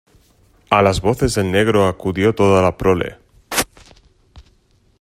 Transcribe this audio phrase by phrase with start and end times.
[0.71, 3.17] a las voces del negro acudió toda la prole.